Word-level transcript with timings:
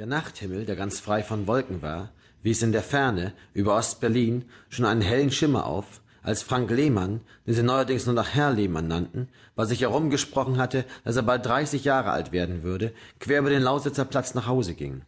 Der 0.00 0.06
Nachthimmel, 0.06 0.64
der 0.64 0.76
ganz 0.76 0.98
frei 0.98 1.22
von 1.22 1.46
Wolken 1.46 1.82
war, 1.82 2.08
wies 2.42 2.62
in 2.62 2.72
der 2.72 2.82
Ferne 2.82 3.34
über 3.52 3.76
Ostberlin 3.76 4.46
schon 4.70 4.86
einen 4.86 5.02
hellen 5.02 5.30
Schimmer 5.30 5.66
auf, 5.66 6.00
als 6.22 6.42
Frank 6.42 6.70
Lehmann, 6.70 7.20
den 7.46 7.52
sie 7.52 7.62
neuerdings 7.62 8.06
nur 8.06 8.14
nach 8.14 8.30
Herr 8.30 8.50
Lehmann 8.50 8.88
nannten, 8.88 9.28
bei 9.56 9.66
sich 9.66 9.82
herumgesprochen 9.82 10.56
hatte, 10.56 10.86
dass 11.04 11.16
er 11.16 11.22
bald 11.22 11.44
dreißig 11.44 11.84
Jahre 11.84 12.12
alt 12.12 12.32
werden 12.32 12.62
würde, 12.62 12.94
quer 13.18 13.40
über 13.40 13.50
den 13.50 13.62
Lausitzer 13.62 14.06
Platz 14.06 14.32
nach 14.32 14.46
Hause 14.46 14.72
ging. 14.72 15.02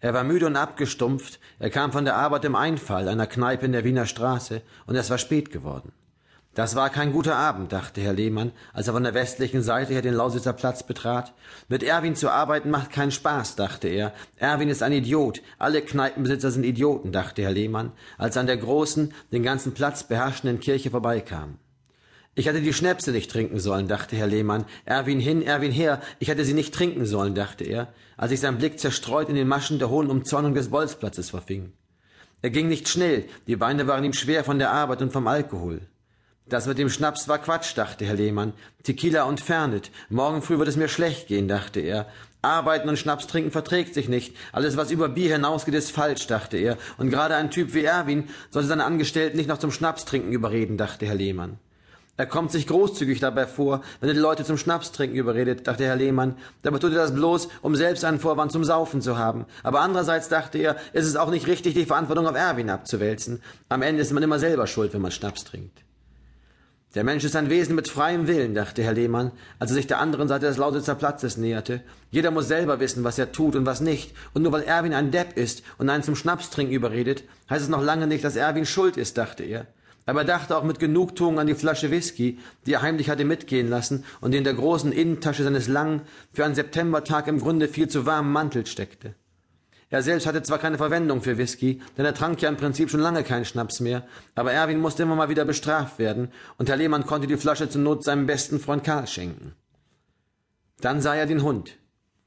Er 0.00 0.12
war 0.12 0.22
müde 0.22 0.44
und 0.44 0.56
abgestumpft, 0.56 1.40
er 1.58 1.70
kam 1.70 1.90
von 1.90 2.04
der 2.04 2.16
Arbeit 2.16 2.44
im 2.44 2.56
Einfall 2.56 3.08
einer 3.08 3.26
Kneipe 3.26 3.64
in 3.64 3.72
der 3.72 3.84
Wiener 3.84 4.04
Straße, 4.04 4.60
und 4.84 4.96
es 4.96 5.08
war 5.08 5.16
spät 5.16 5.50
geworden. 5.50 5.92
Das 6.56 6.74
war 6.74 6.88
kein 6.88 7.12
guter 7.12 7.36
Abend, 7.36 7.70
dachte 7.70 8.00
Herr 8.00 8.14
Lehmann, 8.14 8.50
als 8.72 8.86
er 8.86 8.94
von 8.94 9.02
der 9.02 9.12
westlichen 9.12 9.62
Seite 9.62 9.92
her 9.92 10.00
den 10.00 10.14
Lausitzer 10.14 10.54
Platz 10.54 10.82
betrat. 10.82 11.34
Mit 11.68 11.82
Erwin 11.82 12.16
zu 12.16 12.30
arbeiten 12.30 12.70
macht 12.70 12.90
keinen 12.90 13.10
Spaß, 13.10 13.56
dachte 13.56 13.88
er. 13.88 14.14
Erwin 14.36 14.70
ist 14.70 14.82
ein 14.82 14.92
Idiot. 14.92 15.42
Alle 15.58 15.82
Kneipenbesitzer 15.82 16.50
sind 16.50 16.64
Idioten, 16.64 17.12
dachte 17.12 17.42
Herr 17.42 17.50
Lehmann, 17.50 17.92
als 18.16 18.36
er 18.36 18.40
an 18.40 18.46
der 18.46 18.56
großen, 18.56 19.12
den 19.32 19.42
ganzen 19.42 19.74
Platz 19.74 20.04
beherrschenden 20.04 20.58
Kirche 20.58 20.88
vorbeikam. 20.88 21.58
Ich 22.34 22.46
hätte 22.46 22.62
die 22.62 22.72
Schnäpse 22.72 23.12
nicht 23.12 23.30
trinken 23.30 23.60
sollen, 23.60 23.86
dachte 23.86 24.16
Herr 24.16 24.26
Lehmann. 24.26 24.64
Erwin 24.86 25.20
hin, 25.20 25.42
Erwin 25.42 25.72
her. 25.72 26.00
Ich 26.20 26.28
hätte 26.28 26.46
sie 26.46 26.54
nicht 26.54 26.72
trinken 26.72 27.04
sollen, 27.04 27.34
dachte 27.34 27.64
er, 27.64 27.92
als 28.16 28.30
sich 28.30 28.40
sein 28.40 28.56
Blick 28.56 28.80
zerstreut 28.80 29.28
in 29.28 29.34
den 29.34 29.46
Maschen 29.46 29.78
der 29.78 29.90
hohen 29.90 30.08
Umzäunung 30.08 30.54
des 30.54 30.70
Bolzplatzes 30.70 31.28
verfing. 31.28 31.74
Er 32.40 32.48
ging 32.48 32.68
nicht 32.68 32.88
schnell, 32.88 33.26
die 33.46 33.56
Beine 33.56 33.86
waren 33.86 34.04
ihm 34.04 34.14
schwer 34.14 34.42
von 34.42 34.58
der 34.58 34.70
Arbeit 34.70 35.02
und 35.02 35.12
vom 35.12 35.26
Alkohol. 35.26 35.82
Das 36.48 36.68
mit 36.68 36.78
dem 36.78 36.88
Schnaps 36.88 37.26
war 37.26 37.38
Quatsch, 37.38 37.76
dachte 37.76 38.04
Herr 38.04 38.14
Lehmann. 38.14 38.52
Tequila 38.84 39.24
und 39.24 39.40
Fernet. 39.40 39.90
Morgen 40.10 40.42
früh 40.42 40.58
wird 40.58 40.68
es 40.68 40.76
mir 40.76 40.86
schlecht 40.86 41.26
gehen, 41.26 41.48
dachte 41.48 41.80
er. 41.80 42.06
Arbeiten 42.40 42.88
und 42.88 43.00
Schnaps 43.00 43.26
trinken 43.26 43.50
verträgt 43.50 43.94
sich 43.94 44.08
nicht. 44.08 44.36
Alles, 44.52 44.76
was 44.76 44.92
über 44.92 45.08
Bier 45.08 45.32
hinausgeht, 45.32 45.74
ist 45.74 45.90
falsch, 45.90 46.28
dachte 46.28 46.56
er. 46.56 46.78
Und 46.98 47.10
gerade 47.10 47.34
ein 47.34 47.50
Typ 47.50 47.74
wie 47.74 47.82
Erwin 47.82 48.28
sollte 48.50 48.68
seine 48.68 48.84
Angestellten 48.84 49.36
nicht 49.36 49.48
noch 49.48 49.58
zum 49.58 49.72
Schnapstrinken 49.72 50.30
überreden, 50.30 50.76
dachte 50.76 51.04
Herr 51.06 51.16
Lehmann. 51.16 51.58
Er 52.16 52.26
kommt 52.26 52.52
sich 52.52 52.68
großzügig 52.68 53.18
dabei 53.18 53.48
vor, 53.48 53.82
wenn 53.98 54.08
er 54.08 54.14
die 54.14 54.20
Leute 54.20 54.44
zum 54.44 54.56
Schnapstrinken 54.56 55.18
überredet, 55.18 55.66
dachte 55.66 55.84
Herr 55.84 55.96
Lehmann. 55.96 56.36
Dabei 56.62 56.78
tut 56.78 56.92
er 56.92 56.98
das 56.98 57.12
bloß, 57.12 57.48
um 57.60 57.74
selbst 57.74 58.04
einen 58.04 58.20
Vorwand 58.20 58.52
zum 58.52 58.62
Saufen 58.62 59.02
zu 59.02 59.18
haben. 59.18 59.46
Aber 59.64 59.80
andererseits 59.80 60.28
dachte 60.28 60.58
er, 60.58 60.76
ist 60.92 61.06
es 61.06 61.16
auch 61.16 61.30
nicht 61.30 61.48
richtig, 61.48 61.74
die 61.74 61.86
Verantwortung 61.86 62.28
auf 62.28 62.36
Erwin 62.36 62.70
abzuwälzen. 62.70 63.42
Am 63.68 63.82
Ende 63.82 64.02
ist 64.02 64.12
man 64.12 64.22
immer 64.22 64.38
selber 64.38 64.68
schuld, 64.68 64.94
wenn 64.94 65.02
man 65.02 65.10
Schnaps 65.10 65.42
trinkt. 65.42 65.85
Der 66.96 67.04
Mensch 67.04 67.24
ist 67.24 67.36
ein 67.36 67.50
Wesen 67.50 67.74
mit 67.74 67.88
freiem 67.88 68.26
Willen, 68.26 68.54
dachte 68.54 68.82
Herr 68.82 68.94
Lehmann, 68.94 69.30
als 69.58 69.70
er 69.70 69.74
sich 69.74 69.86
der 69.86 69.98
anderen 69.98 70.28
Seite 70.28 70.46
des 70.46 70.56
Lausitzer 70.56 70.94
Platzes 70.94 71.36
näherte. 71.36 71.82
Jeder 72.10 72.30
muss 72.30 72.48
selber 72.48 72.80
wissen, 72.80 73.04
was 73.04 73.18
er 73.18 73.32
tut 73.32 73.54
und 73.54 73.66
was 73.66 73.82
nicht. 73.82 74.14
Und 74.32 74.40
nur 74.40 74.52
weil 74.52 74.62
Erwin 74.62 74.94
ein 74.94 75.10
Depp 75.10 75.36
ist 75.36 75.62
und 75.76 75.90
einen 75.90 76.02
zum 76.02 76.16
Schnapstrinken 76.16 76.74
überredet, 76.74 77.24
heißt 77.50 77.64
es 77.64 77.68
noch 77.68 77.82
lange 77.82 78.06
nicht, 78.06 78.24
dass 78.24 78.34
Erwin 78.34 78.64
schuld 78.64 78.96
ist, 78.96 79.18
dachte 79.18 79.44
er. 79.44 79.66
Aber 80.06 80.20
er 80.20 80.26
dachte 80.26 80.56
auch 80.56 80.62
mit 80.62 80.78
Genugtuung 80.78 81.38
an 81.38 81.46
die 81.46 81.54
Flasche 81.54 81.90
Whisky, 81.90 82.38
die 82.64 82.72
er 82.72 82.80
heimlich 82.80 83.10
hatte 83.10 83.26
mitgehen 83.26 83.68
lassen 83.68 84.04
und 84.22 84.30
die 84.30 84.38
in 84.38 84.44
der 84.44 84.54
großen 84.54 84.90
Innentasche 84.90 85.44
seines 85.44 85.68
langen, 85.68 86.00
für 86.32 86.46
einen 86.46 86.54
Septembertag 86.54 87.26
im 87.26 87.40
Grunde 87.40 87.68
viel 87.68 87.88
zu 87.88 88.06
warmen 88.06 88.32
Mantels 88.32 88.70
steckte. 88.70 89.14
Er 89.88 90.02
selbst 90.02 90.26
hatte 90.26 90.42
zwar 90.42 90.58
keine 90.58 90.78
Verwendung 90.78 91.22
für 91.22 91.38
Whisky, 91.38 91.80
denn 91.96 92.04
er 92.04 92.14
trank 92.14 92.42
ja 92.42 92.48
im 92.48 92.56
Prinzip 92.56 92.90
schon 92.90 93.00
lange 93.00 93.22
keinen 93.22 93.44
Schnaps 93.44 93.78
mehr, 93.78 94.02
aber 94.34 94.52
Erwin 94.52 94.80
musste 94.80 95.04
immer 95.04 95.14
mal 95.14 95.28
wieder 95.28 95.44
bestraft 95.44 96.00
werden, 96.00 96.32
und 96.58 96.68
Herr 96.68 96.76
Lehmann 96.76 97.06
konnte 97.06 97.28
die 97.28 97.36
Flasche 97.36 97.68
zur 97.68 97.82
Not 97.82 98.02
seinem 98.02 98.26
besten 98.26 98.58
Freund 98.58 98.82
Karl 98.82 99.06
schenken. 99.06 99.54
Dann 100.80 101.00
sah 101.00 101.14
er 101.14 101.26
den 101.26 101.42
Hund. 101.42 101.76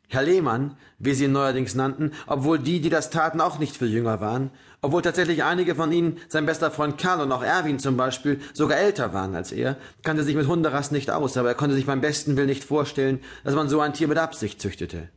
Herr 0.08 0.24
Lehmann, 0.24 0.76
wie 0.98 1.14
sie 1.14 1.26
ihn 1.26 1.34
neuerdings 1.34 1.76
nannten, 1.76 2.14
obwohl 2.26 2.58
die, 2.58 2.80
die 2.80 2.90
das 2.90 3.12
taten, 3.12 3.42
auch 3.42 3.60
nicht 3.60 3.78
viel 3.78 3.90
jünger 3.90 4.22
waren, 4.22 4.50
obwohl 4.82 5.02
tatsächlich 5.02 5.44
einige 5.44 5.76
von 5.76 5.92
ihnen, 5.92 6.18
sein 6.30 6.46
bester 6.46 6.72
Freund 6.72 6.98
Karl 6.98 7.22
und 7.22 7.32
auch 7.32 7.44
Erwin 7.44 7.78
zum 7.78 7.98
Beispiel, 7.98 8.40
sogar 8.54 8.80
älter 8.80 9.14
waren 9.14 9.36
als 9.36 9.52
er, 9.52 9.78
kannte 10.02 10.24
sich 10.24 10.36
mit 10.36 10.48
Hunderassen 10.48 10.96
nicht 10.96 11.12
aus, 11.12 11.38
aber 11.38 11.50
er 11.50 11.56
konnte 11.56 11.76
sich 11.76 11.86
beim 11.86 12.02
besten 12.02 12.38
Willen 12.38 12.48
nicht 12.48 12.64
vorstellen, 12.64 13.20
dass 13.44 13.54
man 13.54 13.70
so 13.70 13.82
ein 13.82 13.94
Tier 13.94 14.08
mit 14.08 14.18
Absicht 14.18 14.62
züchtete. 14.62 15.10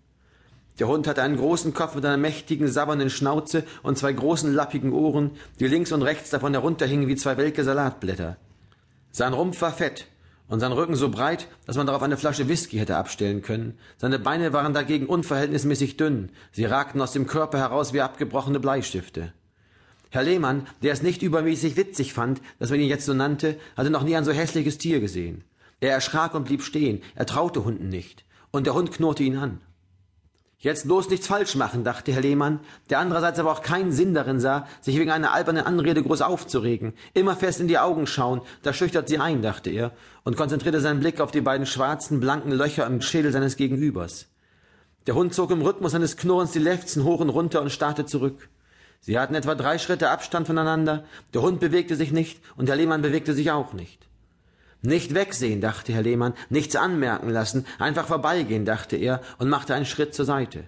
Der 0.79 0.89
Hund 0.89 1.07
hatte 1.07 1.23
einen 1.23 1.37
großen 1.37 1.75
Kopf 1.75 1.95
mit 1.95 2.05
einer 2.05 2.17
mächtigen, 2.17 2.69
sabbernden 2.69 3.11
Schnauze 3.11 3.65
und 3.83 3.99
zwei 3.99 4.13
großen, 4.13 4.53
lappigen 4.53 4.93
Ohren, 4.93 5.33
die 5.61 5.67
links 5.67 5.93
und 5.93 6.03
rechts 6.03 6.31
davon 6.31 6.55
herunterhingen 6.55 7.09
wie 7.09 7.17
zwei 7.17 7.37
welke 7.37 7.63
Salatblätter. 7.65 8.37
Sein 9.11 9.35
Rumpf 9.35 9.61
war 9.61 9.73
fett 9.73 10.07
und 10.49 10.61
sein 10.61 10.73
Rücken 10.73 10.97
so 10.97 11.11
breit, 11.11 11.49
dass 11.67 11.77
man 11.77 11.87
darauf 11.87 12.03
eine 12.03 12.17
Flasche 12.17 12.49
Whisky 12.49 12.79
hätte 12.79 12.97
abstellen 12.97 13.43
können. 13.43 13.79
Seine 13.99 14.19
Beine 14.19 14.53
waren 14.53 14.73
dagegen 14.73 15.07
unverhältnismäßig 15.07 15.99
dünn. 15.99 16.31
Sie 16.53 16.65
ragten 16.65 17.01
aus 17.01 17.13
dem 17.13 17.27
Körper 17.27 17.59
heraus 17.59 17.93
wie 17.93 18.01
abgebrochene 18.01 18.61
Bleistifte. 18.61 19.33
Herr 20.11 20.25
Lehmann, 20.25 20.67
der 20.83 20.93
es 20.93 21.03
nicht 21.03 21.23
übermäßig 21.23 21.77
witzig 21.77 22.13
fand, 22.13 22.43
dass 22.59 22.71
man 22.71 22.81
ihn 22.81 22.89
jetzt 22.89 23.07
so 23.07 23.15
nannte, 23.15 23.57
hatte 23.77 23.89
noch 23.89 24.03
nie 24.03 24.15
ein 24.15 24.25
so 24.25 24.33
hässliches 24.33 24.77
Tier 24.79 25.01
gesehen. 25.01 25.45
Er 25.81 25.93
erschrak 25.95 26.35
und 26.35 26.45
blieb 26.45 26.63
stehen. 26.63 27.03
Er 27.15 27.27
traute 27.27 27.65
Hunden 27.65 27.89
nicht. 27.89 28.25
Und 28.51 28.67
der 28.67 28.75
Hund 28.75 28.93
knurrte 28.93 29.23
ihn 29.23 29.37
an. 29.37 29.61
Jetzt 30.63 30.87
bloß 30.87 31.11
nichts 31.11 31.27
falsch 31.27 31.57
machen, 31.57 31.83
dachte 31.83 32.13
Herr 32.13 32.21
Lehmann, 32.21 32.61
der 32.89 33.01
andererseits 33.01 33.41
aber 33.41 33.51
auch 33.51 33.63
keinen 33.63 33.91
Sinn 33.91 34.15
darin 34.15 34.39
sah, 34.39 34.69
sich 34.81 34.97
wegen 34.97 35.11
einer 35.11 35.33
albernen 35.33 35.67
Anrede 35.67 36.05
groß 36.05 36.23
aufzuregen. 36.23 36.93
Immer 37.15 37.35
fest 37.35 37.59
in 37.59 37.67
die 37.67 37.81
Augen 37.81 38.07
schauen, 38.07 38.43
da 38.63 38.73
schüchtert 38.73 39.09
sie 39.09 39.19
ein, 39.19 39.43
dachte 39.43 39.71
er, 39.71 39.91
und 40.23 40.37
konzentrierte 40.37 40.81
seinen 40.81 41.01
Blick 41.01 41.21
auf 41.21 41.33
die 41.33 41.41
beiden 41.41 41.67
schwarzen, 41.67 42.21
blanken 42.21 42.53
Löcher 42.53 42.87
im 42.87 43.03
Schädel 43.03 43.33
seines 43.33 43.57
Gegenübers. 43.57 44.29
Der 45.09 45.17
Hund 45.17 45.35
zog 45.35 45.51
im 45.51 45.63
Rhythmus 45.63 45.93
seines 45.93 46.17
Knurrens 46.17 46.53
die 46.53 46.61
Lefzen 46.61 47.03
hoch 47.03 47.19
und 47.19 47.31
runter 47.31 47.61
und 47.61 47.73
starrte 47.73 48.07
zurück. 48.07 48.49
Sie 49.01 49.19
hatten 49.19 49.35
etwa 49.35 49.57
drei 49.57 49.79
Schritte 49.79 50.11
Abstand 50.11 50.47
voneinander, 50.47 51.03
der 51.35 51.43
Hund 51.43 51.59
bewegte 51.59 51.97
sich 51.97 52.13
nicht 52.13 52.41
und 52.55 52.69
Herr 52.69 52.77
Lehmann 52.77 53.03
bewegte 53.03 53.35
sich 53.35 53.51
auch 53.51 53.73
nicht. 53.73 54.07
Nicht 54.83 55.15
wegsehen, 55.15 55.61
dachte 55.61 55.93
Herr 55.93 56.03
Lehmann, 56.03 56.35
nichts 56.51 56.75
anmerken 56.75 57.31
lassen, 57.31 57.67
einfach 57.79 58.09
vorbeigehen, 58.09 58.65
dachte 58.65 58.97
er 58.97 59.21
und 59.39 59.49
machte 59.49 59.75
einen 59.75 59.87
Schritt 59.87 60.13
zur 60.13 60.25
Seite. 60.25 60.65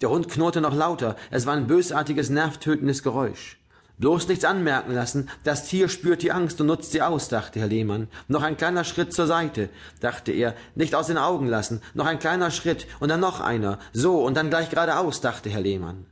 Der 0.00 0.08
Hund 0.08 0.28
knurrte 0.28 0.62
noch 0.62 0.74
lauter, 0.74 1.14
es 1.30 1.44
war 1.44 1.54
ein 1.54 1.66
bösartiges, 1.66 2.30
nervtötendes 2.30 3.02
Geräusch. 3.02 3.58
Bloß 3.98 4.28
nichts 4.28 4.44
anmerken 4.46 4.94
lassen, 4.94 5.28
das 5.44 5.66
Tier 5.66 5.88
spürt 5.88 6.22
die 6.22 6.32
Angst 6.32 6.60
und 6.60 6.68
nutzt 6.68 6.92
sie 6.92 7.02
aus, 7.02 7.28
dachte 7.28 7.60
Herr 7.60 7.66
Lehmann. 7.66 8.08
Noch 8.28 8.42
ein 8.42 8.56
kleiner 8.56 8.84
Schritt 8.84 9.12
zur 9.12 9.26
Seite, 9.26 9.68
dachte 10.00 10.32
er, 10.32 10.54
nicht 10.74 10.94
aus 10.94 11.08
den 11.08 11.18
Augen 11.18 11.48
lassen, 11.48 11.82
noch 11.94 12.06
ein 12.06 12.20
kleiner 12.20 12.50
Schritt 12.50 12.86
und 13.00 13.08
dann 13.10 13.20
noch 13.20 13.40
einer, 13.40 13.78
so 13.92 14.24
und 14.24 14.36
dann 14.36 14.50
gleich 14.50 14.70
geradeaus, 14.70 15.20
dachte 15.20 15.50
Herr 15.50 15.60
Lehmann. 15.60 16.06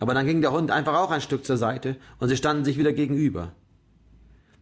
Aber 0.00 0.12
dann 0.12 0.26
ging 0.26 0.42
der 0.42 0.52
Hund 0.52 0.70
einfach 0.70 0.96
auch 0.96 1.12
ein 1.12 1.22
Stück 1.22 1.46
zur 1.46 1.56
Seite 1.56 1.96
und 2.18 2.28
sie 2.28 2.36
standen 2.36 2.64
sich 2.64 2.76
wieder 2.76 2.92
gegenüber. 2.92 3.52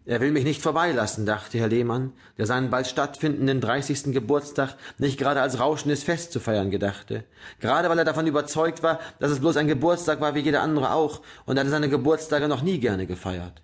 Er 0.07 0.21
will 0.21 0.33
mich 0.33 0.45
nicht 0.45 0.61
vorbeilassen, 0.61 1.25
dachte 1.25 1.59
Herr 1.59 1.69
Lehmann, 1.69 2.13
der 2.37 2.45
seinen 2.45 2.69
bald 2.69 2.87
stattfindenden 2.87 3.63
dreißigsten 3.63 4.13
Geburtstag 4.13 4.77
nicht 4.99 5.19
gerade 5.19 5.41
als 5.41 5.59
rauschendes 5.59 6.03
Fest 6.03 6.31
zu 6.31 6.41
feiern 6.41 6.71
gedachte. 6.71 7.25
Gerade 7.59 7.89
weil 7.89 7.99
er 7.99 8.05
davon 8.05 8.27
überzeugt 8.27 8.83
war, 8.83 9.01
dass 9.19 9.31
es 9.31 9.41
bloß 9.41 9.57
ein 9.57 9.67
Geburtstag 9.67 10.21
war 10.21 10.35
wie 10.35 10.41
jeder 10.41 10.61
andere 10.61 10.93
auch, 10.93 11.23
und 11.47 11.57
er 11.57 11.61
hatte 11.61 11.71
seine 11.71 11.89
Geburtstage 11.89 12.49
noch 12.49 12.61
nie 12.61 12.79
gerne 12.81 13.07
gefeiert. 13.07 13.63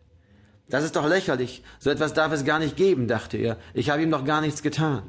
Das 0.71 0.83
ist 0.83 0.97
doch 0.97 1.06
lächerlich, 1.06 1.62
so 1.78 1.91
etwas 1.91 2.15
darf 2.15 2.33
es 2.33 2.47
gar 2.47 2.59
nicht 2.59 2.77
geben, 2.77 3.07
dachte 3.07 3.37
er, 3.37 3.59
ich 3.75 3.91
habe 3.91 4.03
ihm 4.03 4.11
doch 4.11 4.25
gar 4.25 4.41
nichts 4.41 4.62
getan. 4.62 5.03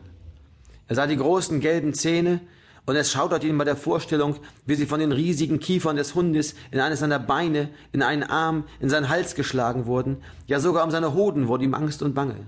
Er 0.90 0.96
sah 0.96 1.08
die 1.08 1.16
großen 1.16 1.62
gelben 1.62 1.94
Zähne, 1.94 2.42
und 2.86 2.96
es 2.96 3.12
schauderte 3.12 3.48
ihn 3.48 3.58
bei 3.58 3.64
der 3.64 3.76
Vorstellung, 3.76 4.38
wie 4.66 4.76
sie 4.76 4.86
von 4.86 5.00
den 5.00 5.12
riesigen 5.12 5.60
Kiefern 5.60 5.96
des 5.96 6.16
Hundes 6.16 6.56
in 6.72 6.80
eines 6.80 7.00
seiner 7.00 7.20
Beine, 7.20 7.70
in 7.92 8.02
einen 8.02 8.24
Arm, 8.24 8.66
in 8.80 8.90
seinen 8.90 9.10
Hals 9.10 9.36
geschlagen 9.36 9.86
wurden, 9.86 10.18
ja 10.48 10.60
sogar 10.60 10.84
um 10.84 10.92
seine 10.92 11.14
Hoden 11.14 11.48
wurde 11.48 11.64
ihm 11.64 11.74
Angst 11.74 12.02
und 12.02 12.16
Bange. 12.16 12.48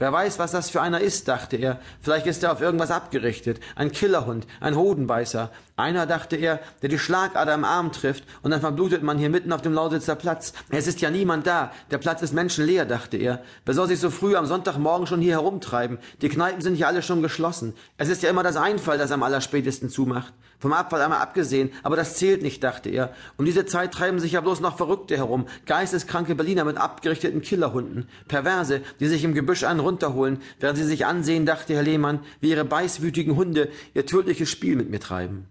Wer 0.00 0.14
weiß, 0.14 0.38
was 0.38 0.52
das 0.52 0.70
für 0.70 0.80
einer 0.80 1.02
ist, 1.02 1.28
dachte 1.28 1.58
er. 1.58 1.78
Vielleicht 2.00 2.26
ist 2.26 2.42
er 2.42 2.52
auf 2.52 2.62
irgendwas 2.62 2.90
abgerichtet. 2.90 3.60
Ein 3.76 3.92
Killerhund, 3.92 4.46
ein 4.58 4.74
Hodenbeißer. 4.74 5.50
Einer, 5.76 6.06
dachte 6.06 6.36
er, 6.36 6.60
der 6.80 6.88
die 6.88 6.98
Schlagader 6.98 7.52
im 7.52 7.64
Arm 7.64 7.92
trifft 7.92 8.24
und 8.42 8.50
dann 8.50 8.62
verblutet 8.62 9.02
man 9.02 9.18
hier 9.18 9.28
mitten 9.28 9.52
auf 9.52 9.60
dem 9.60 9.74
Lausitzer 9.74 10.14
Platz. 10.14 10.54
Es 10.70 10.86
ist 10.86 11.02
ja 11.02 11.10
niemand 11.10 11.46
da. 11.46 11.70
Der 11.90 11.98
Platz 11.98 12.22
ist 12.22 12.32
menschenleer, 12.32 12.86
dachte 12.86 13.18
er. 13.18 13.42
Wer 13.66 13.74
soll 13.74 13.88
sich 13.88 14.00
so 14.00 14.08
früh 14.08 14.36
am 14.36 14.46
Sonntagmorgen 14.46 15.06
schon 15.06 15.20
hier 15.20 15.34
herumtreiben? 15.34 15.98
Die 16.22 16.30
Kneipen 16.30 16.62
sind 16.62 16.78
ja 16.78 16.86
alle 16.86 17.02
schon 17.02 17.20
geschlossen. 17.20 17.74
Es 17.98 18.08
ist 18.08 18.22
ja 18.22 18.30
immer 18.30 18.42
das 18.42 18.56
Einfall, 18.56 18.96
das 18.96 19.12
am 19.12 19.22
allerspätesten 19.22 19.90
zumacht. 19.90 20.32
Vom 20.60 20.74
Abfall 20.74 21.00
einmal 21.00 21.20
abgesehen, 21.20 21.70
aber 21.82 21.96
das 21.96 22.16
zählt 22.16 22.42
nicht, 22.42 22.62
dachte 22.62 22.90
er. 22.90 23.14
Um 23.38 23.46
diese 23.46 23.64
Zeit 23.64 23.92
treiben 23.92 24.20
sich 24.20 24.32
ja 24.32 24.42
bloß 24.42 24.60
noch 24.60 24.76
Verrückte 24.76 25.16
herum, 25.16 25.46
geisteskranke 25.64 26.34
Berliner 26.34 26.64
mit 26.66 26.76
abgerichteten 26.76 27.40
Killerhunden, 27.40 28.10
Perverse, 28.28 28.82
die 29.00 29.06
sich 29.08 29.24
im 29.24 29.32
Gebüsch 29.32 29.64
einen 29.64 29.80
runterholen, 29.90 30.38
während 30.60 30.78
sie 30.78 30.84
sich 30.84 31.04
ansehen, 31.04 31.46
dachte 31.46 31.74
Herr 31.74 31.82
Lehmann, 31.82 32.20
wie 32.40 32.50
ihre 32.50 32.64
beißwütigen 32.64 33.36
Hunde 33.36 33.68
ihr 33.94 34.06
tödliches 34.06 34.48
Spiel 34.48 34.76
mit 34.76 34.90
mir 34.90 35.00
treiben. 35.00 35.46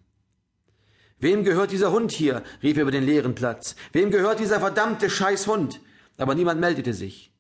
Wem 1.20 1.44
gehört 1.44 1.72
dieser 1.72 1.92
Hund 1.92 2.12
hier? 2.12 2.44
rief 2.64 2.78
er 2.78 2.84
über 2.84 2.92
den 2.92 3.04
leeren 3.04 3.36
Platz. 3.36 3.76
Wem 3.92 4.10
gehört 4.10 4.40
dieser 4.40 4.60
verdammte 4.60 5.10
Scheißhund? 5.10 5.82
Aber 6.18 6.34
niemand 6.34 6.62
meldete 6.62 6.94
sich. 6.94 7.34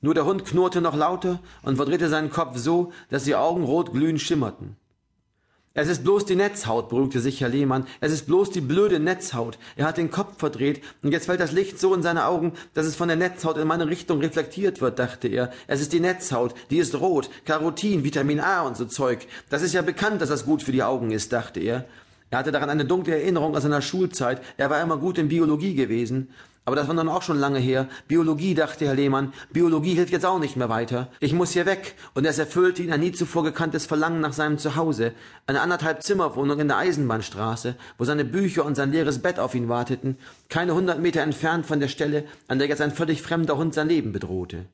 Nur 0.00 0.14
der 0.14 0.24
Hund 0.24 0.46
knurrte 0.46 0.80
noch 0.80 0.96
lauter 0.96 1.40
und 1.62 1.76
verdrehte 1.76 2.08
seinen 2.08 2.30
Kopf 2.30 2.56
so, 2.56 2.92
dass 3.10 3.24
die 3.24 3.34
Augen 3.34 3.64
rot 3.64 3.92
glühend 3.92 4.20
schimmerten. 4.20 4.76
Es 5.72 5.86
ist 5.86 6.02
bloß 6.02 6.24
die 6.24 6.34
Netzhaut, 6.34 6.88
beruhigte 6.88 7.20
sich 7.20 7.40
Herr 7.40 7.48
Lehmann. 7.48 7.86
Es 8.00 8.10
ist 8.10 8.26
bloß 8.26 8.50
die 8.50 8.60
blöde 8.60 8.98
Netzhaut. 8.98 9.56
Er 9.76 9.86
hat 9.86 9.98
den 9.98 10.10
Kopf 10.10 10.36
verdreht 10.36 10.82
und 11.04 11.12
jetzt 11.12 11.26
fällt 11.26 11.38
das 11.38 11.52
Licht 11.52 11.78
so 11.78 11.94
in 11.94 12.02
seine 12.02 12.26
Augen, 12.26 12.54
dass 12.74 12.86
es 12.86 12.96
von 12.96 13.06
der 13.06 13.16
Netzhaut 13.16 13.56
in 13.56 13.68
meine 13.68 13.86
Richtung 13.86 14.18
reflektiert 14.18 14.80
wird, 14.80 14.98
dachte 14.98 15.28
er. 15.28 15.52
Es 15.68 15.80
ist 15.80 15.92
die 15.92 16.00
Netzhaut, 16.00 16.56
die 16.70 16.78
ist 16.78 16.96
rot, 16.96 17.30
Carotin, 17.44 18.02
Vitamin 18.02 18.40
A 18.40 18.62
und 18.62 18.76
so 18.76 18.84
Zeug. 18.84 19.28
Das 19.48 19.62
ist 19.62 19.72
ja 19.72 19.82
bekannt, 19.82 20.20
dass 20.20 20.28
das 20.28 20.44
gut 20.44 20.64
für 20.64 20.72
die 20.72 20.82
Augen 20.82 21.12
ist, 21.12 21.32
dachte 21.32 21.60
er. 21.60 21.84
Er 22.30 22.38
hatte 22.38 22.50
daran 22.50 22.70
eine 22.70 22.84
dunkle 22.84 23.14
Erinnerung 23.14 23.54
aus 23.54 23.62
seiner 23.62 23.82
Schulzeit. 23.82 24.42
Er 24.56 24.70
war 24.70 24.82
immer 24.82 24.96
gut 24.96 25.18
in 25.18 25.28
Biologie 25.28 25.74
gewesen. 25.74 26.30
Aber 26.70 26.76
das 26.76 26.86
war 26.86 26.94
dann 26.94 27.08
auch 27.08 27.22
schon 27.22 27.40
lange 27.40 27.58
her. 27.58 27.88
Biologie, 28.06 28.54
dachte 28.54 28.86
Herr 28.86 28.94
Lehmann, 28.94 29.32
Biologie 29.52 29.94
hilft 29.94 30.12
jetzt 30.12 30.24
auch 30.24 30.38
nicht 30.38 30.56
mehr 30.56 30.68
weiter. 30.68 31.08
Ich 31.18 31.32
muss 31.32 31.50
hier 31.50 31.66
weg. 31.66 31.96
Und 32.14 32.24
es 32.24 32.38
erfüllte 32.38 32.80
ihn 32.80 32.92
ein 32.92 33.00
nie 33.00 33.10
zuvor 33.10 33.42
gekanntes 33.42 33.86
Verlangen 33.86 34.20
nach 34.20 34.32
seinem 34.32 34.56
Zuhause. 34.56 35.10
Eine 35.48 35.62
anderthalb 35.62 36.04
Zimmerwohnung 36.04 36.60
in 36.60 36.68
der 36.68 36.76
Eisenbahnstraße, 36.76 37.74
wo 37.98 38.04
seine 38.04 38.24
Bücher 38.24 38.64
und 38.64 38.76
sein 38.76 38.92
leeres 38.92 39.18
Bett 39.18 39.40
auf 39.40 39.56
ihn 39.56 39.68
warteten, 39.68 40.16
keine 40.48 40.72
hundert 40.72 41.00
Meter 41.00 41.22
entfernt 41.22 41.66
von 41.66 41.80
der 41.80 41.88
Stelle, 41.88 42.22
an 42.46 42.60
der 42.60 42.68
jetzt 42.68 42.82
ein 42.82 42.92
völlig 42.92 43.20
fremder 43.20 43.56
Hund 43.56 43.74
sein 43.74 43.88
Leben 43.88 44.12
bedrohte. 44.12 44.66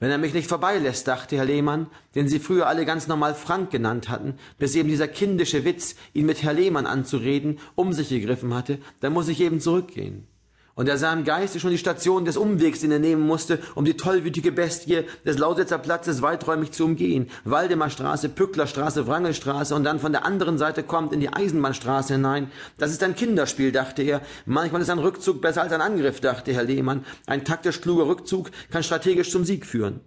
Wenn 0.00 0.10
er 0.10 0.18
mich 0.18 0.34
nicht 0.34 0.48
vorbeilässt, 0.48 1.06
dachte 1.06 1.36
Herr 1.36 1.44
Lehmann, 1.44 1.86
den 2.16 2.26
sie 2.26 2.40
früher 2.40 2.66
alle 2.66 2.84
ganz 2.84 3.06
normal 3.06 3.36
Frank 3.36 3.70
genannt 3.70 4.08
hatten, 4.08 4.34
bis 4.58 4.74
eben 4.74 4.88
dieser 4.88 5.06
kindische 5.06 5.64
Witz, 5.64 5.94
ihn 6.12 6.26
mit 6.26 6.42
Herr 6.42 6.54
Lehmann 6.54 6.86
anzureden, 6.86 7.60
um 7.76 7.92
sich 7.92 8.08
gegriffen 8.08 8.52
hatte, 8.52 8.78
dann 8.98 9.12
muss 9.12 9.28
ich 9.28 9.40
eben 9.40 9.60
zurückgehen. 9.60 10.26
Und 10.76 10.90
er 10.90 10.98
sah 10.98 11.10
im 11.14 11.24
Geiste 11.24 11.58
schon 11.58 11.70
die 11.70 11.78
Station 11.78 12.26
des 12.26 12.36
Umwegs, 12.36 12.80
den 12.80 12.92
er 12.92 12.98
nehmen 12.98 13.26
musste, 13.26 13.60
um 13.74 13.86
die 13.86 13.96
tollwütige 13.96 14.52
Bestie 14.52 15.04
des 15.24 15.38
Lausitzer 15.38 15.78
Platzes 15.78 16.20
weiträumig 16.20 16.72
zu 16.72 16.84
umgehen. 16.84 17.30
Waldemarstraße, 17.44 18.28
Pücklerstraße, 18.28 19.06
Wrangelstraße 19.06 19.74
und 19.74 19.84
dann 19.84 19.98
von 19.98 20.12
der 20.12 20.26
anderen 20.26 20.58
Seite 20.58 20.82
kommt 20.82 21.14
in 21.14 21.20
die 21.20 21.32
Eisenbahnstraße 21.32 22.12
hinein. 22.12 22.50
Das 22.76 22.90
ist 22.90 23.02
ein 23.02 23.16
Kinderspiel, 23.16 23.72
dachte 23.72 24.02
er. 24.02 24.20
Manchmal 24.44 24.82
ist 24.82 24.90
ein 24.90 24.98
Rückzug 24.98 25.40
besser 25.40 25.62
als 25.62 25.72
ein 25.72 25.80
Angriff, 25.80 26.20
dachte 26.20 26.52
Herr 26.52 26.64
Lehmann. 26.64 27.06
Ein 27.26 27.46
taktisch 27.46 27.80
kluger 27.80 28.06
Rückzug 28.06 28.50
kann 28.70 28.82
strategisch 28.82 29.30
zum 29.30 29.46
Sieg 29.46 29.64
führen. 29.64 30.00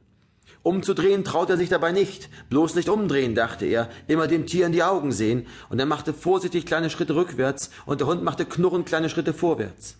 Umzudrehen 0.62 1.24
traut 1.24 1.50
er 1.50 1.57
sich 1.57 1.69
dabei 1.69 1.92
nicht. 1.92 2.30
Bloß 2.51 2.75
nicht 2.75 2.89
umdrehen, 2.89 3.33
dachte 3.33 3.65
er. 3.65 3.89
Immer 4.07 4.27
dem 4.27 4.45
Tier 4.45 4.68
in 4.68 4.74
die 4.74 4.83
Augen 4.83 5.13
sehen. 5.13 5.48
Und 5.69 5.80
er 5.80 5.88
machte 5.88 6.13
vorsichtig 6.13 6.68
kleine 6.68 6.92
Schritte 6.92 7.15
rückwärts 7.15 7.72
und 7.88 8.01
der 8.01 8.07
Hund 8.07 8.24
machte 8.24 8.45
knurrend 8.45 8.86
kleine 8.86 9.10
Schritte 9.10 9.33
vorwärts. 9.33 9.95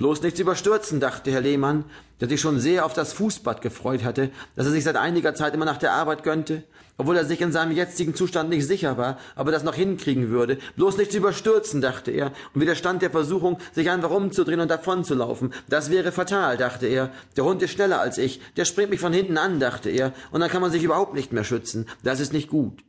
Bloß 0.00 0.22
nichts 0.22 0.40
überstürzen, 0.40 0.98
dachte 0.98 1.30
Herr 1.30 1.42
Lehmann, 1.42 1.84
der 2.22 2.28
sich 2.30 2.40
schon 2.40 2.58
sehr 2.58 2.86
auf 2.86 2.94
das 2.94 3.12
Fußbad 3.12 3.60
gefreut 3.60 4.02
hatte, 4.02 4.30
das 4.56 4.64
er 4.64 4.72
sich 4.72 4.82
seit 4.82 4.96
einiger 4.96 5.34
Zeit 5.34 5.52
immer 5.52 5.66
nach 5.66 5.76
der 5.76 5.92
Arbeit 5.92 6.22
gönnte, 6.22 6.62
obwohl 6.96 7.18
er 7.18 7.26
sich 7.26 7.42
in 7.42 7.52
seinem 7.52 7.72
jetzigen 7.72 8.14
Zustand 8.14 8.48
nicht 8.48 8.66
sicher 8.66 8.96
war, 8.96 9.18
ob 9.36 9.48
er 9.48 9.52
das 9.52 9.62
noch 9.62 9.74
hinkriegen 9.74 10.30
würde. 10.30 10.56
Bloß 10.76 10.96
nichts 10.96 11.14
überstürzen, 11.14 11.82
dachte 11.82 12.12
er, 12.12 12.32
und 12.54 12.62
widerstand 12.62 13.02
der 13.02 13.10
Versuchung, 13.10 13.58
sich 13.72 13.90
einfach 13.90 14.10
umzudrehen 14.10 14.60
und 14.60 14.70
davonzulaufen. 14.70 15.52
Das 15.68 15.90
wäre 15.90 16.12
fatal, 16.12 16.56
dachte 16.56 16.86
er. 16.86 17.10
Der 17.36 17.44
Hund 17.44 17.60
ist 17.60 17.72
schneller 17.72 18.00
als 18.00 18.16
ich, 18.16 18.40
der 18.56 18.64
springt 18.64 18.88
mich 18.88 19.00
von 19.00 19.12
hinten 19.12 19.36
an, 19.36 19.60
dachte 19.60 19.90
er, 19.90 20.14
und 20.30 20.40
dann 20.40 20.48
kann 20.48 20.62
man 20.62 20.70
sich 20.70 20.82
überhaupt 20.82 21.12
nicht 21.12 21.34
mehr 21.34 21.44
schützen. 21.44 21.84
Das 22.02 22.20
ist 22.20 22.32
nicht 22.32 22.48
gut. 22.48 22.82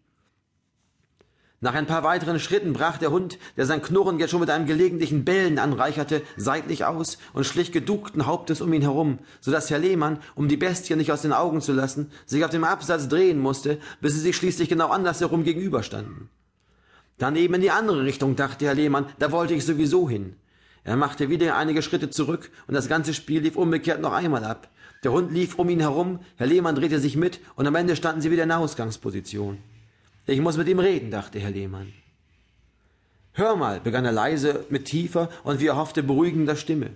Nach 1.63 1.75
ein 1.75 1.85
paar 1.85 2.01
weiteren 2.01 2.39
Schritten 2.39 2.73
brach 2.73 2.97
der 2.97 3.11
Hund, 3.11 3.37
der 3.55 3.67
sein 3.67 3.83
Knurren 3.83 4.17
jetzt 4.17 4.31
schon 4.31 4.39
mit 4.39 4.49
einem 4.49 4.65
gelegentlichen 4.65 5.23
Bellen 5.23 5.59
anreicherte, 5.59 6.23
seitlich 6.35 6.85
aus 6.85 7.19
und 7.33 7.45
schlich 7.45 7.71
geduckten 7.71 8.25
Hauptes 8.25 8.61
um 8.61 8.73
ihn 8.73 8.81
herum, 8.81 9.19
so 9.41 9.51
dass 9.51 9.69
Herr 9.69 9.77
Lehmann, 9.77 10.17
um 10.33 10.47
die 10.47 10.57
Bestie 10.57 10.95
nicht 10.95 11.11
aus 11.11 11.21
den 11.21 11.33
Augen 11.33 11.61
zu 11.61 11.71
lassen, 11.71 12.11
sich 12.25 12.43
auf 12.43 12.49
dem 12.49 12.63
Absatz 12.63 13.07
drehen 13.09 13.37
musste, 13.37 13.77
bis 14.01 14.13
sie 14.13 14.21
sich 14.21 14.35
schließlich 14.37 14.69
genau 14.69 14.89
andersherum 14.89 15.43
gegenüberstanden. 15.43 16.29
Dann 17.19 17.35
eben 17.35 17.53
in 17.53 17.61
die 17.61 17.69
andere 17.69 18.05
Richtung, 18.05 18.35
dachte 18.35 18.65
Herr 18.65 18.73
Lehmann, 18.73 19.05
da 19.19 19.31
wollte 19.31 19.53
ich 19.53 19.63
sowieso 19.63 20.09
hin. 20.09 20.37
Er 20.83 20.95
machte 20.95 21.29
wieder 21.29 21.57
einige 21.57 21.83
Schritte 21.83 22.09
zurück 22.09 22.49
und 22.65 22.73
das 22.73 22.89
ganze 22.89 23.13
Spiel 23.13 23.41
lief 23.43 23.55
umgekehrt 23.55 24.01
noch 24.01 24.13
einmal 24.13 24.45
ab. 24.45 24.71
Der 25.03 25.11
Hund 25.11 25.31
lief 25.31 25.59
um 25.59 25.69
ihn 25.69 25.81
herum, 25.81 26.21
Herr 26.37 26.47
Lehmann 26.47 26.73
drehte 26.73 26.99
sich 26.99 27.15
mit 27.17 27.39
und 27.55 27.67
am 27.67 27.75
Ende 27.75 27.95
standen 27.95 28.21
sie 28.21 28.31
wieder 28.31 28.43
in 28.43 28.49
der 28.49 28.57
Ausgangsposition. 28.57 29.59
Ich 30.25 30.39
muss 30.39 30.57
mit 30.57 30.67
ihm 30.67 30.79
reden, 30.79 31.11
dachte 31.11 31.39
Herr 31.39 31.51
Lehmann. 31.51 31.93
Hör 33.33 33.55
mal, 33.55 33.79
begann 33.79 34.05
er 34.05 34.11
leise 34.11 34.65
mit 34.69 34.85
tiefer 34.85 35.29
und 35.43 35.59
wie 35.59 35.67
er 35.67 35.77
hoffte 35.77 36.03
beruhigender 36.03 36.55
Stimme. 36.55 36.91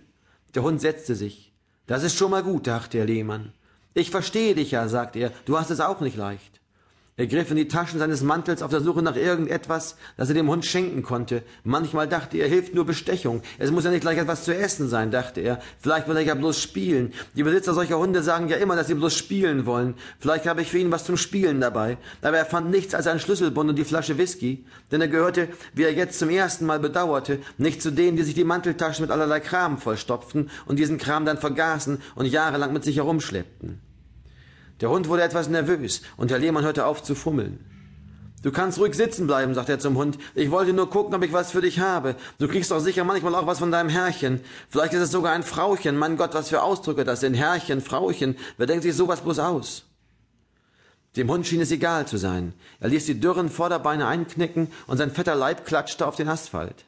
Der 0.54 0.63
Hund 0.63 0.81
setzte 0.81 1.16
sich. 1.16 1.54
Das 1.88 2.04
ist 2.04 2.16
schon 2.16 2.31
mal 2.31 2.44
gut, 2.44 2.68
dachte 2.68 2.98
Herr 2.98 3.06
Lehmann. 3.06 3.54
Ich 3.94 4.12
verstehe 4.12 4.56
dich 4.56 4.72
ja, 4.72 4.88
sagte 4.88 5.19
er, 5.19 5.31
du 5.45 5.57
hast 5.57 5.69
es 5.69 5.80
auch 5.80 6.01
nicht 6.01 6.18
leicht. 6.18 6.55
Er 7.18 7.28
griff 7.28 7.50
in 7.50 7.56
die 7.56 7.70
Taschen 7.70 7.98
seines 7.98 8.24
Mantels 8.24 8.62
auf 8.62 8.72
der 8.72 8.82
Suche 8.82 9.02
nach 9.02 9.16
irgendetwas, 9.16 9.96
das 10.18 10.28
er 10.28 10.36
dem 10.36 10.50
Hund 10.50 10.66
schenken 10.66 11.02
konnte. 11.02 11.44
Manchmal 11.64 12.10
dachte 12.10 12.38
er, 12.38 12.50
hilft 12.50 12.76
nur 12.76 12.86
Bestechung. 12.86 13.42
Es 13.58 13.72
muss 13.72 13.86
ja 13.86 13.92
nicht 13.92 14.02
gleich 14.02 14.18
etwas 14.18 14.44
zu 14.44 14.54
essen 14.54 14.90
sein, 14.90 15.12
dachte 15.12 15.40
er. 15.40 15.62
Vielleicht 15.80 16.10
will 16.10 16.18
er 16.18 16.24
ja 16.24 16.36
bloß 16.36 16.62
spielen. 16.62 17.14
Die 17.34 17.44
Besitzer 17.44 17.74
solcher 17.74 18.00
Hunde 18.00 18.22
sagen 18.22 18.50
ja 18.50 18.58
immer, 18.58 18.76
dass 18.76 18.88
sie 18.88 18.96
bloß 18.96 19.16
spielen 19.16 19.66
wollen. 19.66 19.94
Vielleicht 20.20 20.46
habe 20.46 20.62
ich 20.62 20.70
für 20.70 20.78
ihn 20.78 20.92
was 20.92 21.06
zum 21.06 21.16
Spielen 21.16 21.62
dabei. 21.62 21.98
Aber 22.22 22.38
er 22.38 22.46
fand 22.46 22.70
nichts 22.70 22.94
als 22.94 23.08
einen 23.08 23.22
Schlüsselbund 23.22 23.70
und 23.70 23.78
die 23.78 23.86
Flasche 23.86 24.18
Whisky. 24.18 24.66
Denn 24.92 25.00
er 25.00 25.08
gehörte, 25.08 25.48
wie 25.74 25.84
er 25.84 25.94
jetzt 25.94 26.20
zum 26.20 26.30
ersten 26.30 26.66
Mal 26.66 26.82
bedauerte, 26.82 27.40
nicht 27.58 27.82
zu 27.82 27.92
denen, 27.92 28.18
die 28.18 28.24
sich 28.24 28.36
die 28.36 28.44
Manteltaschen 28.44 29.04
mit 29.04 29.12
allerlei 29.12 29.40
Kram 29.40 29.78
vollstopften 29.78 30.50
und 30.66 30.80
diesen 30.80 30.98
Kram 30.98 31.24
dann 31.24 31.38
vergaßen 31.38 32.02
und 32.16 32.26
jahrelang 32.26 32.74
mit 32.74 32.84
sich 32.84 32.98
herumschleppten. 32.98 33.85
Der 34.81 34.89
Hund 34.89 35.07
wurde 35.07 35.24
etwas 35.24 35.48
nervös 35.48 36.01
und 36.18 36.31
Herr 36.31 36.39
Lehmann 36.39 36.63
hörte 36.63 36.86
auf 36.86 37.01
zu 37.04 37.16
fummeln. 37.16 37.60
Du 38.45 38.51
kannst 38.51 38.77
ruhig 38.77 38.94
sitzen 38.94 39.25
bleiben, 39.25 39.56
sagt 39.56 39.69
er 39.69 39.80
zum 39.80 39.98
Hund. 39.98 40.19
Ich 40.36 40.51
wollte 40.51 40.72
nur 40.72 40.88
gucken, 40.88 41.16
ob 41.16 41.24
ich 41.24 41.33
was 41.33 41.51
für 41.51 41.62
dich 41.62 41.80
habe. 41.80 42.16
Du 42.38 42.48
kriegst 42.48 42.69
doch 42.69 42.80
sicher 42.80 43.04
manchmal 43.04 43.33
auch 43.33 43.48
was 43.48 43.57
von 43.57 43.72
deinem 43.72 43.89
Herrchen. 43.89 44.39
Vielleicht 44.69 44.94
ist 44.94 45.01
es 45.01 45.12
sogar 45.12 45.33
ein 45.33 45.42
Frauchen. 45.42 45.98
Mein 45.98 46.16
Gott, 46.16 46.36
was 46.36 46.50
für 46.50 46.62
Ausdrücke 46.62 47.06
das 47.06 47.22
sind. 47.22 47.33
Herrchen, 47.33 47.81
Frauchen. 47.81 48.38
Wer 48.57 48.68
denkt 48.68 48.83
sich 48.83 48.94
sowas 48.94 49.22
bloß 49.22 49.39
aus? 49.39 49.86
Dem 51.16 51.31
Hund 51.31 51.48
schien 51.48 51.62
es 51.62 51.72
egal 51.72 52.06
zu 52.06 52.18
sein. 52.18 52.54
Er 52.80 52.89
ließ 52.89 53.07
die 53.07 53.19
dürren 53.19 53.50
Vorderbeine 53.50 54.06
einknicken 54.06 54.68
und 54.86 54.98
sein 54.98 55.10
fetter 55.10 55.33
Leib 55.33 55.66
klatschte 55.66 56.06
auf 56.06 56.16
den 56.16 56.27
Asphalt. 56.27 56.86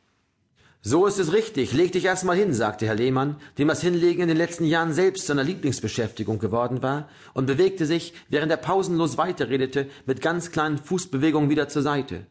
So 0.81 1.05
ist 1.05 1.19
es 1.19 1.33
richtig. 1.33 1.73
Leg 1.73 1.91
dich 1.91 2.05
erst 2.05 2.23
mal 2.23 2.37
hin, 2.37 2.53
sagte 2.53 2.85
Herr 2.85 2.95
Lehmann, 2.95 3.37
dem 3.57 3.67
das 3.67 3.81
Hinlegen 3.81 4.21
in 4.21 4.27
den 4.27 4.37
letzten 4.37 4.65
Jahren 4.65 4.93
selbst 4.93 5.27
seiner 5.27 5.43
Lieblingsbeschäftigung 5.43 6.39
geworden 6.39 6.81
war, 6.81 7.09
und 7.33 7.45
bewegte 7.45 7.85
sich, 7.85 8.13
während 8.29 8.51
er 8.51 8.57
pausenlos 8.57 9.17
weiterredete, 9.17 9.87
mit 10.05 10.21
ganz 10.21 10.51
kleinen 10.51 10.77
Fußbewegungen 10.77 11.49
wieder 11.49 11.67
zur 11.67 11.81
Seite. 11.81 12.25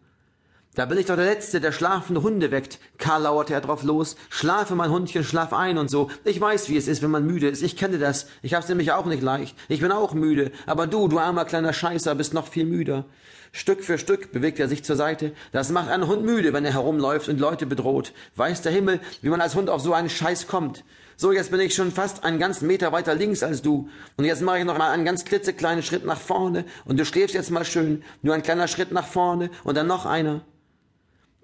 Da 0.77 0.85
bin 0.85 0.99
ich 0.99 1.07
doch 1.07 1.17
der 1.17 1.25
Letzte, 1.25 1.59
der 1.59 1.73
schlafende 1.73 2.23
Hunde 2.23 2.51
weckt. 2.51 2.79
Karl 2.99 3.23
lauerte 3.23 3.55
er 3.55 3.63
drauf 3.63 3.83
los. 3.83 4.15
Schlafe, 4.29 4.75
mein 4.75 4.91
Hundchen, 4.91 5.25
schlaf 5.25 5.55
ein 5.55 5.79
und 5.79 5.89
so. 5.89 6.11
Ich 6.23 6.39
weiß, 6.39 6.69
wie 6.69 6.77
es 6.77 6.87
ist, 6.87 7.01
wenn 7.01 7.11
man 7.11 7.25
müde 7.25 7.49
ist. 7.49 7.63
Ich 7.63 7.79
kenne 7.79 7.99
das. 7.99 8.27
Ich 8.43 8.53
hab's 8.53 8.69
nämlich 8.69 8.93
auch 8.93 9.07
nicht 9.07 9.23
leicht. 9.23 9.57
Ich 9.71 9.81
bin 9.81 9.91
auch 9.91 10.13
müde. 10.13 10.53
Aber 10.67 10.87
du, 10.87 11.09
du 11.09 11.19
armer 11.19 11.47
kleiner 11.47 11.73
Scheißer, 11.73 12.15
bist 12.15 12.35
noch 12.35 12.47
viel 12.47 12.67
müder. 12.67 13.07
Stück 13.53 13.83
für 13.85 13.97
Stück 13.97 14.33
bewegt 14.33 14.61
er 14.61 14.69
sich 14.69 14.85
zur 14.85 14.97
Seite. 14.97 15.33
Das 15.51 15.71
macht 15.71 15.89
einen 15.89 16.09
Hund 16.09 16.27
müde, 16.27 16.53
wenn 16.53 16.67
er 16.67 16.75
herumläuft 16.75 17.31
und 17.31 17.41
Leute 17.41 17.65
bedroht. 17.65 18.13
Weiß 18.35 18.61
der 18.61 18.73
Himmel, 18.73 19.01
wie 19.23 19.31
man 19.31 19.41
als 19.41 19.55
Hund 19.55 19.71
auf 19.71 19.81
so 19.81 19.95
einen 19.95 20.11
Scheiß 20.11 20.47
kommt. 20.47 20.85
So, 21.17 21.33
jetzt 21.33 21.53
bin 21.53 21.61
ich 21.61 21.75
schon 21.75 21.91
fast 21.91 22.23
einen 22.23 22.39
ganzen 22.39 22.67
Meter 22.67 22.93
weiter 22.93 23.15
links 23.15 23.43
als 23.43 23.63
du. 23.63 23.89
Und 24.19 24.27
jetzt 24.27 24.43
mache 24.43 24.59
ich 24.59 24.67
noch 24.67 24.77
mal 24.77 24.91
einen 24.91 25.07
ganz 25.07 25.25
klitzekleinen 25.25 25.83
Schritt 25.83 26.05
nach 26.05 26.21
vorne. 26.21 26.67
Und 26.85 27.01
du 27.01 27.07
schläfst 27.07 27.35
jetzt 27.35 27.51
mal 27.51 27.65
schön. 27.65 28.05
Nur 28.21 28.35
ein 28.35 28.43
kleiner 28.43 28.69
Schritt 28.69 28.93
nach 28.93 29.07
vorne 29.07 29.49
und 29.65 29.75
dann 29.75 29.87
noch 29.87 30.05
einer. 30.05 30.43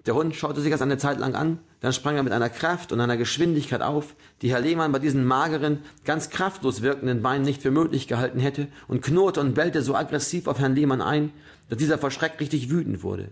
Der 0.05 0.15
Hund 0.15 0.35
schaute 0.35 0.59
sich 0.59 0.71
das 0.71 0.81
eine 0.81 0.97
Zeit 0.97 1.19
lang 1.19 1.33
an, 1.33 1.59
dann 1.79 1.93
sprang 1.93 2.17
er 2.17 2.23
mit 2.23 2.33
einer 2.33 2.49
Kraft 2.49 2.91
und 2.91 2.99
einer 2.99 3.15
Geschwindigkeit 3.15 3.81
auf, 3.81 4.15
die 4.41 4.51
Herr 4.51 4.59
Lehmann 4.59 4.91
bei 4.91 4.99
diesen 4.99 5.23
mageren, 5.23 5.79
ganz 6.03 6.29
kraftlos 6.29 6.81
wirkenden 6.81 7.21
Beinen 7.21 7.45
nicht 7.45 7.61
für 7.61 7.71
möglich 7.71 8.07
gehalten 8.09 8.39
hätte, 8.39 8.67
und 8.89 9.01
knurrte 9.01 9.39
und 9.39 9.53
bellte 9.53 9.81
so 9.81 9.95
aggressiv 9.95 10.47
auf 10.47 10.59
Herrn 10.59 10.75
Lehmann 10.75 11.01
ein, 11.01 11.31
dass 11.69 11.77
dieser 11.77 11.97
vor 11.97 12.11
Schreck 12.11 12.39
richtig 12.41 12.69
wütend 12.69 13.01
wurde. 13.01 13.31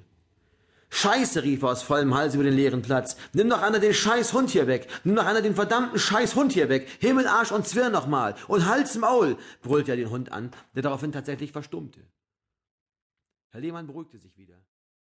Scheiße, 0.94 1.44
rief 1.44 1.64
er 1.64 1.70
aus 1.70 1.84
vollem 1.84 2.16
Hals 2.16 2.36
über 2.36 2.44
den 2.44 2.54
leeren 2.54 2.82
Platz. 2.82 3.16
Nimm 3.34 3.50
doch 3.50 3.62
einer 3.62 3.80
den 3.80 3.94
scheiß 3.94 4.34
Hund 4.34 4.50
hier 4.50 4.68
weg. 4.68 4.88
Nimm 5.06 5.16
doch 5.16 5.26
einer 5.26 5.42
den 5.42 5.56
verdammten 5.56 5.98
scheiß 5.98 6.36
Hund 6.36 6.52
hier 6.52 6.68
weg. 6.68 6.88
Himmel, 7.00 7.28
Arsch 7.28 7.54
und 7.54 7.66
Zwirn 7.66 7.94
nochmal. 7.94 8.36
Und 8.50 8.66
Hals 8.66 8.98
Maul, 8.98 9.38
brüllte 9.62 9.92
er 9.92 9.98
den 9.98 10.10
Hund 10.10 10.34
an, 10.34 10.52
der 10.76 10.84
daraufhin 10.84 11.14
tatsächlich 11.14 11.54
verstummte. 11.54 12.02
Herr 13.52 13.62
Lehmann 13.62 13.88
beruhigte 13.88 14.18
sich 14.18 14.38
wieder. 14.38 14.56